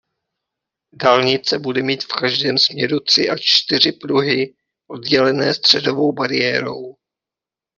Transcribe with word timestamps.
Dálnice 0.95 1.59
bude 1.59 1.83
mít 1.83 2.03
v 2.03 2.07
každém 2.07 2.57
směru 2.57 2.99
tři 2.99 3.29
až 3.29 3.41
čtyři 3.41 3.91
pruhy 3.91 4.55
oddělené 4.87 5.53
středovou 5.53 6.11
bariérou. 6.13 6.95